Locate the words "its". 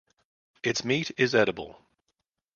0.63-0.83